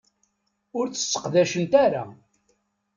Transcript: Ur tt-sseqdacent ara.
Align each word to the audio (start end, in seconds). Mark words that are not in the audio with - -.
Ur 0.77 0.85
tt-sseqdacent 0.87 1.73
ara. 1.85 2.03